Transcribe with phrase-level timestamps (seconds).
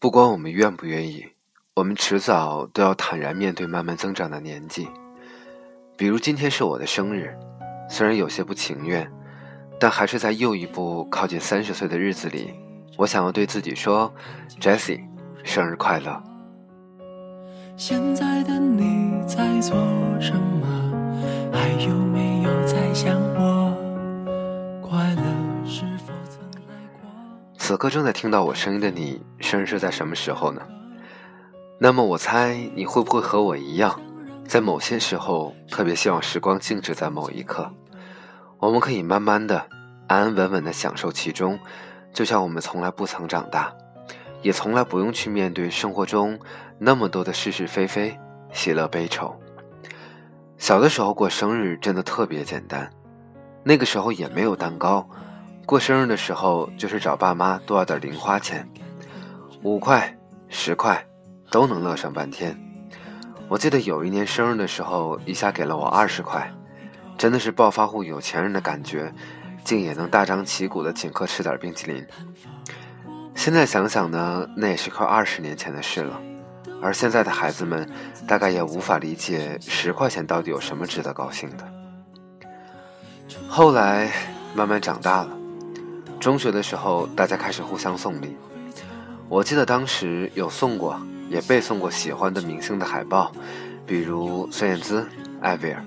[0.00, 1.26] 不管我们愿不愿意，
[1.74, 4.86] 我们迟早都要坦然面对慢慢增长的年纪。
[5.96, 7.36] 比如今天是我的生日，
[7.90, 9.10] 虽然有些不情愿，
[9.80, 12.54] 但还是在又一步靠近三十岁的日子里，
[12.96, 14.14] 我想要对自己说
[14.60, 15.00] ：“Jessie，
[15.42, 16.22] 生日快乐。”
[17.76, 19.76] 现在的你在做
[20.20, 20.68] 什么？
[21.52, 23.74] 还有没有在想我？
[24.80, 25.22] 快乐
[25.66, 27.10] 是否曾来过？
[27.56, 30.60] 此刻正在听到我声音的你，生日是在什么时候呢？
[31.78, 33.98] 那么我猜你会不会和我一样，
[34.46, 37.72] 在某些时候特别希望时光静止在某一刻，
[38.58, 39.56] 我们可以慢慢的、
[40.06, 41.58] 安安稳稳的享受其中，
[42.12, 43.72] 就像我们从来不曾长大。
[44.42, 46.38] 也从来不用去面对生活中
[46.78, 48.14] 那么多的是是非非、
[48.52, 49.34] 喜乐悲愁。
[50.58, 52.90] 小的时候过生日真的特别简单，
[53.64, 55.08] 那个时候也没有蛋糕，
[55.64, 58.68] 过生日的时候就是找爸妈多要点零花钱，
[59.62, 60.16] 五块、
[60.48, 61.04] 十块
[61.50, 62.56] 都能乐上半天。
[63.48, 66.48] 我记得有一年生日的时候，一下给了我二十块，
[67.16, 69.12] 真的是暴发户有钱人的感觉，
[69.64, 72.06] 竟也能大张旗鼓的请客吃点冰淇淋。
[73.34, 76.20] 现在想想呢，那也是快二十年前的事了，
[76.80, 77.88] 而现在的孩子们
[78.28, 81.68] 大概也无法理解十块钱到底有什么值得高兴的。
[83.48, 84.12] 后来
[84.54, 85.30] 慢慢长大了，
[86.20, 88.36] 中学的时候大家开始互相送礼，
[89.28, 93.30] 我记得当时有送过，也被送过喜欢的明星的海报，
[93.86, 95.06] 比如孙燕姿、
[95.40, 95.84] 艾薇儿。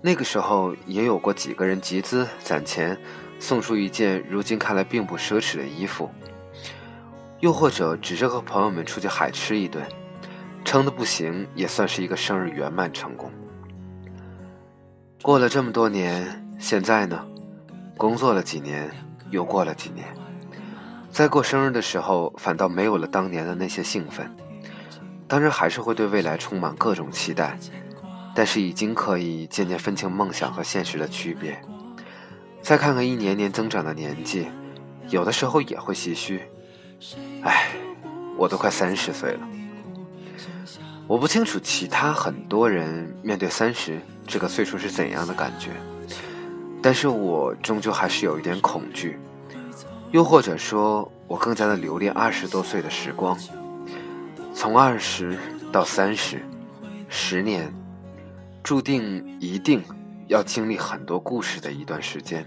[0.00, 2.98] 那个时候也有过几个人集资攒钱。
[3.40, 6.08] 送出一件如今看来并不奢侈的衣服，
[7.40, 9.84] 又或者只是和朋友们出去海吃一顿，
[10.64, 13.30] 撑得不行也算是一个生日圆满成功。
[15.20, 17.26] 过了这么多年，现在呢，
[17.98, 18.90] 工作了几年，
[19.30, 20.06] 又过了几年，
[21.14, 24.28] 在过生日的时候，反倒没有了当年的那些兴奋。
[25.28, 27.56] 当然还是会对未来充满各种期待，
[28.34, 31.56] 但是已经可以渐渐分清梦想和现实的区别。
[32.60, 34.48] 再看看一年年增长的年纪，
[35.08, 36.42] 有的时候也会唏嘘。
[37.44, 37.68] 唉，
[38.36, 39.48] 我都快三十岁了。
[41.06, 45.70] 我不清楚其他很多人面对三十这个岁数是怎样的感觉，
[46.82, 49.16] 但是我终究还是有一点恐惧，
[50.14, 53.36] 又或者说，我更加的留恋二十多岁的时光。
[54.54, 55.36] 从二十
[55.72, 56.40] 到三十，
[57.08, 57.74] 十年，
[58.62, 59.82] 注定一定。
[60.28, 62.46] 要经历很多故事的一段时间，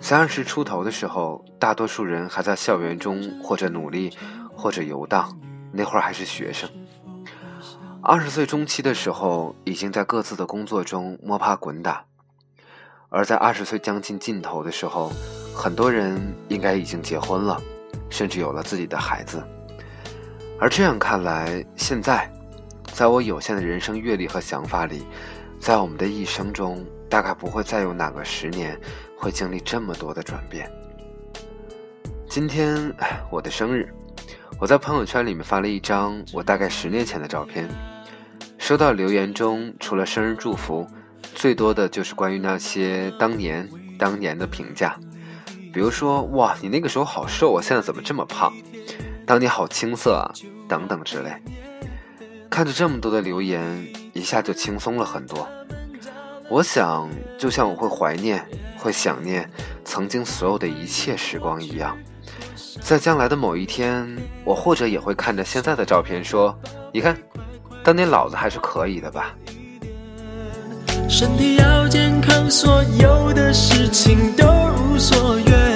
[0.00, 4.16] 在二十出头的时候，大多数人还在校园中或者努力，
[4.54, 5.36] 或者游荡，
[5.72, 6.70] 那会儿还是学生。
[8.00, 12.04] 二十岁中期的时候，已经在各自的工作中摸爬滚打，
[13.10, 15.12] 而在二十岁将近尽头的时候，
[15.54, 17.60] 很多人应该已经结婚了，
[18.10, 19.42] 甚至有了自己的孩子。
[20.58, 22.30] 而这样看来，现在，
[22.92, 25.04] 在我有限的人生阅历和想法里。
[25.60, 28.76] 在我们的一生中，大概不会再有哪个十年
[29.16, 30.68] 会经历这么多的转变。
[32.28, 32.92] 今天，
[33.30, 33.88] 我的生日，
[34.58, 37.68] 我在朋友圈里面发了一张我大概十年前的照片。
[38.58, 40.84] 收到留言中，除了生日祝福，
[41.34, 44.98] 最多的就是关于那些当年、当年的评价，
[45.72, 48.52] 比如说“哇，你那个时候好瘦啊，现在怎么这么胖
[49.26, 50.30] ？”“当年好青涩啊”
[50.68, 51.32] 等等之类。
[52.50, 53.86] 看着这么多的留言。
[54.14, 55.48] 一下就轻松了很多。
[56.50, 58.46] 我想，就像我会怀念、
[58.76, 59.50] 会想念
[59.86, 61.96] 曾经所有的一切时光一样，
[62.82, 64.06] 在将来的某一天，
[64.44, 66.54] 我或者也会看着现在的照片说
[66.92, 67.16] ：“你看，
[67.82, 69.34] 当年老子还是可以的吧。”
[71.08, 74.46] 身体要健看，所有的事情都
[74.76, 75.71] 如所愿。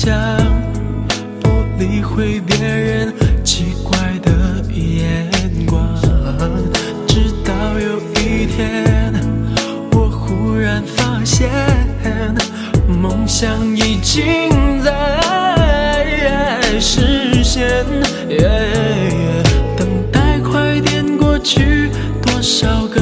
[0.00, 0.16] 想，
[1.40, 3.12] 不理会别人
[3.42, 4.30] 奇怪的
[4.72, 5.28] 眼
[5.66, 5.98] 光。
[7.08, 9.12] 直到有一天，
[9.90, 11.50] 我忽然发现，
[12.86, 16.06] 梦想已经在
[16.78, 17.68] 实现。
[19.76, 21.90] 等待快点过去，
[22.22, 23.00] 多少个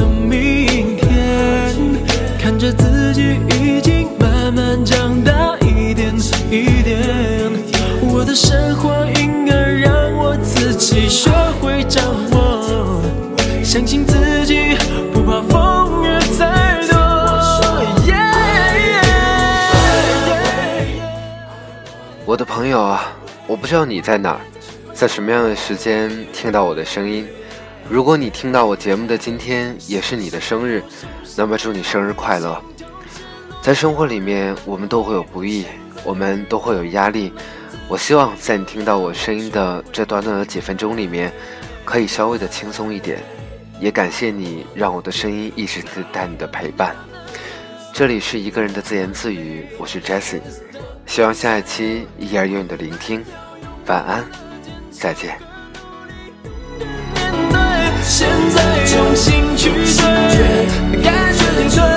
[14.05, 14.75] 自己，
[15.13, 16.97] 不怕风雨再多。
[22.25, 23.13] 我的朋友啊，
[23.47, 24.41] 我不知道你在哪儿，
[24.93, 27.25] 在什么样的时间听到我的声音。
[27.89, 30.83] 如果你听到我节目的今天也是你的生日，
[31.37, 32.61] 那么祝你生日快乐。
[33.61, 35.65] 在生活里面，我们都会有不易，
[36.03, 37.31] 我们都会有压力。
[37.87, 41.31] 我希望在你听到我声音的这短短的几分钟里面，
[41.85, 43.23] 可以稍微的轻松一点。
[43.79, 46.95] 也感谢你让我的声音一直带你的陪伴。
[47.93, 50.41] 这里是一个人的自言自语，我是 Jessie。
[51.05, 53.23] 希望下一期依然有你的聆听，
[53.85, 54.25] 晚安，
[54.91, 55.37] 再见。
[58.03, 59.69] 现在重新去，
[61.03, 61.96] 感觉进退